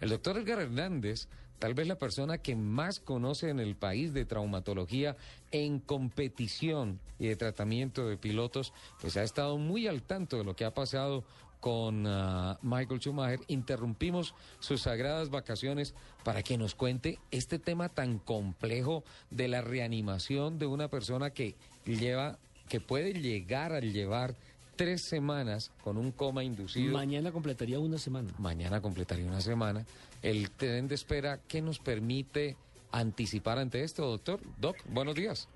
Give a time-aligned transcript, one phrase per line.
[0.00, 4.24] El doctor Edgar Hernández, tal vez la persona que más conoce en el país de
[4.24, 5.16] traumatología
[5.50, 10.56] en competición y de tratamiento de pilotos, pues ha estado muy al tanto de lo
[10.56, 11.24] que ha pasado
[11.60, 13.40] con uh, Michael Schumacher.
[13.48, 20.58] Interrumpimos sus sagradas vacaciones para que nos cuente este tema tan complejo de la reanimación
[20.58, 22.38] de una persona que lleva,
[22.70, 24.34] que puede llegar a llevar
[24.80, 26.90] tres semanas con un coma inducido.
[26.90, 28.30] Mañana completaría una semana.
[28.38, 29.84] Mañana completaría una semana.
[30.22, 32.56] El tren de espera, ¿qué nos permite
[32.90, 34.40] anticipar ante esto, doctor?
[34.56, 35.50] Doc, buenos días.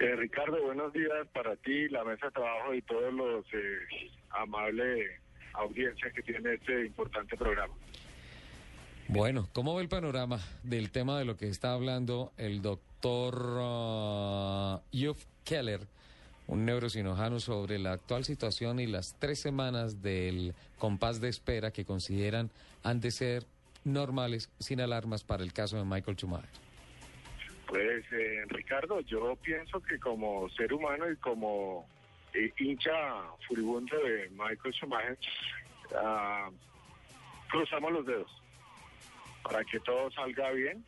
[0.00, 5.08] Eh, Ricardo, buenos días para ti, la mesa de trabajo y todos los eh, amables
[5.52, 7.72] audiencias que tiene este importante programa.
[9.06, 14.80] Bueno, ¿cómo ve el panorama del tema de lo que está hablando el doctor uh,
[14.90, 15.86] Yuf Keller,
[16.46, 21.84] un neurocirujano, sobre la actual situación y las tres semanas del compás de espera que
[21.84, 22.50] consideran
[22.82, 23.44] han de ser
[23.84, 26.48] normales, sin alarmas, para el caso de Michael Schumacher?
[27.66, 31.86] Pues, eh, Ricardo, yo pienso que como ser humano y como
[32.32, 32.92] eh, hincha
[33.48, 35.18] furibundo de Michael Schumacher,
[35.90, 36.52] uh,
[37.50, 38.42] cruzamos los dedos
[39.42, 40.84] para que todo salga bien.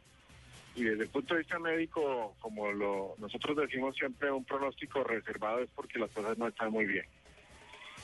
[0.75, 5.61] Y desde el punto de vista médico, como lo, nosotros decimos siempre, un pronóstico reservado
[5.61, 7.05] es porque las cosas no están muy bien.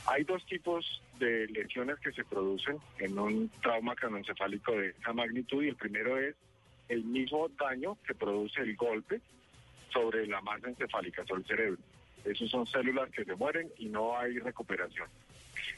[0.06, 5.62] Hay dos tipos de lesiones que se producen en un trauma craneoencefálico de esa magnitud
[5.62, 6.34] y el primero es
[6.88, 9.20] el mismo daño que produce el golpe
[9.90, 11.78] sobre la masa encefálica, sobre el cerebro.
[12.24, 15.08] Esos son células que se mueren y no hay recuperación.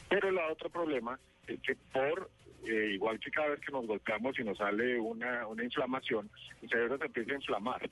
[0.08, 2.30] Pero el otro problema es que por,
[2.64, 6.30] eh, igual que cada vez que nos golpeamos y nos sale una, una inflamación,
[6.62, 7.90] el cerebro se empieza a inflamar.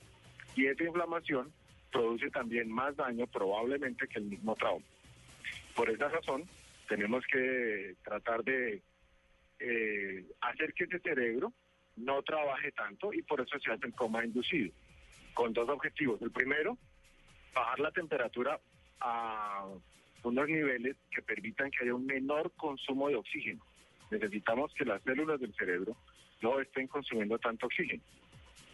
[0.55, 1.51] Y esa inflamación
[1.91, 4.85] produce también más daño probablemente que el mismo trauma.
[5.75, 6.43] Por esa razón,
[6.87, 8.81] tenemos que tratar de
[9.59, 11.53] eh, hacer que ese cerebro
[11.95, 14.73] no trabaje tanto y por eso se hace el coma inducido,
[15.33, 16.21] con dos objetivos.
[16.21, 16.77] El primero,
[17.53, 18.59] bajar la temperatura
[18.99, 19.65] a
[20.23, 23.63] unos niveles que permitan que haya un menor consumo de oxígeno.
[24.11, 25.95] Necesitamos que las células del cerebro
[26.41, 28.03] no estén consumiendo tanto oxígeno.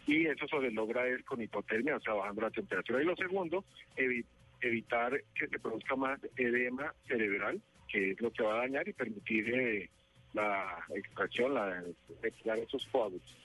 [0.06, 3.02] Y eso se logra es con hipotermia, o sea, bajando la temperatura.
[3.02, 3.64] Y lo segundo,
[3.96, 4.24] evi
[4.60, 8.92] evitar que se produzca más edema cerebral, que es lo que va a dañar y
[8.92, 9.90] permitir eh,
[10.34, 11.84] la extracción, la
[12.22, 13.36] extraer esos coágulos.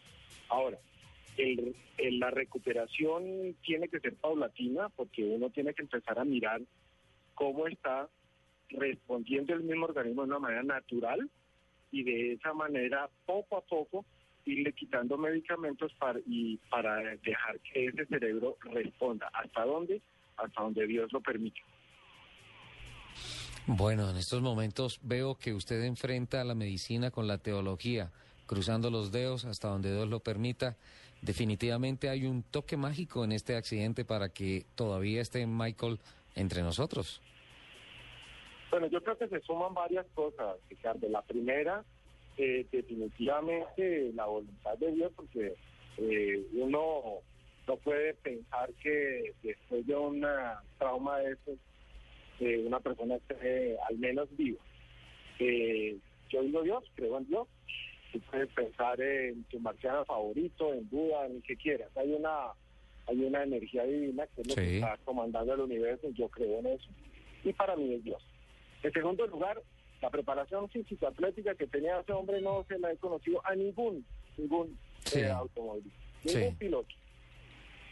[0.50, 0.78] Ahora,
[1.38, 6.62] el, el, la recuperación tiene que ser paulatina porque uno tiene que empezar a mirar
[7.34, 8.10] cómo está
[8.70, 11.30] respondiendo el mismo organismo de una manera natural
[11.92, 14.06] y de esa manera poco a poco
[14.46, 19.30] irle quitando medicamentos para, y para dejar que ese cerebro responda.
[19.34, 20.02] ¿Hasta dónde?
[20.38, 21.60] Hasta donde Dios lo permite.
[23.66, 28.12] Bueno, en estos momentos veo que usted enfrenta a la medicina con la teología,
[28.46, 30.78] cruzando los dedos hasta donde Dios lo permita.
[31.22, 36.00] Definitivamente hay un toque mágico en este accidente para que todavía esté Michael
[36.36, 37.22] entre nosotros.
[38.70, 41.08] Bueno, yo creo que se suman varias cosas, Ricardo.
[41.10, 41.84] La primera,
[42.38, 45.54] eh, definitivamente la voluntad de Dios, porque
[45.98, 47.20] eh, uno
[47.68, 50.26] no puede pensar que después de un
[50.78, 51.52] trauma de eso,
[52.40, 54.62] eh, una persona esté al menos viva.
[55.40, 55.98] Eh,
[56.30, 57.48] yo digo Dios, creo en Dios.
[58.12, 61.90] Tú puedes pensar en tu marciano favorito, en Buda, en el que quieras.
[61.98, 62.52] Hay una
[63.10, 64.60] hay una energía divina que es lo Sí.
[64.62, 66.90] que está comandando el universo, yo creo en eso.
[67.46, 68.22] Y para mí es Dios.
[68.84, 69.62] En segundo lugar,
[70.02, 74.06] la preparación físico-atlética que tenía ese hombre no se la he conocido a ningún,
[74.38, 75.20] ningún Sí.
[75.20, 75.92] eh, automóvil,
[76.26, 76.38] Sí.
[76.38, 76.96] ningún piloto.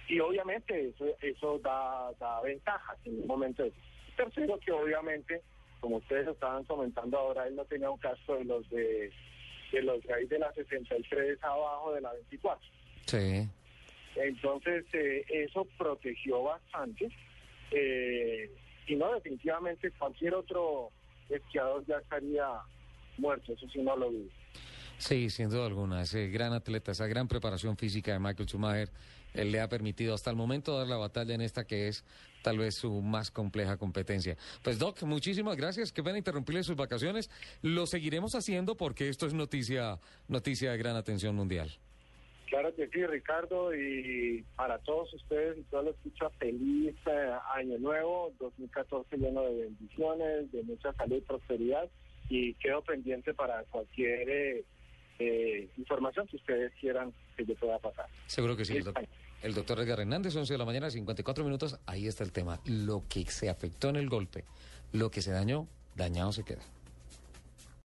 [0.08, 3.72] Y obviamente eso, eso da, da ventajas en un momento de
[4.16, 5.42] Tercero, que obviamente,
[5.82, 9.12] como ustedes estaban comentando ahora, él no tenía un casco de los de,
[9.72, 12.70] de los de ahí de la 63 abajo de la 24.
[13.08, 13.50] Sí.
[14.16, 17.10] Entonces, eh, eso protegió bastante.
[17.72, 18.50] Eh,
[18.88, 20.92] y no, definitivamente cualquier otro
[21.30, 22.48] esquiador ya estaría
[23.18, 24.30] muerto, eso sí no lo dudo.
[24.98, 26.02] Sí, sin duda alguna.
[26.02, 28.90] Ese gran atleta, esa gran preparación física de Michael Schumacher,
[29.34, 32.06] él le ha permitido hasta el momento dar la batalla en esta que es
[32.42, 34.38] tal vez su más compleja competencia.
[34.64, 35.92] Pues Doc, muchísimas gracias.
[35.92, 37.30] Qué pena interrumpirle sus vacaciones.
[37.62, 41.78] Lo seguiremos haciendo porque esto es noticia, noticia de gran atención mundial.
[42.46, 47.80] Claro que sí, Ricardo, y para todos ustedes y todos los escucha, feliz eh, año
[47.80, 51.90] nuevo, 2014 lleno de bendiciones, de mucha salud y prosperidad,
[52.30, 54.64] y quedo pendiente para cualquier eh,
[55.20, 58.06] eh, información que ustedes quieran que yo pueda pasar.
[58.28, 58.78] Seguro que sí.
[58.78, 59.00] El, doc
[59.42, 62.60] el doctor Edgar Hernández, 11 de la mañana, 54 minutos, ahí está el tema.
[62.66, 64.46] Lo que se afectó en el golpe,
[64.92, 66.62] lo que se dañó, dañado se queda.